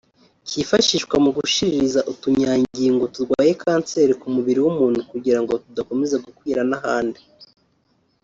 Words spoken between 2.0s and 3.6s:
utunyangingo turwaye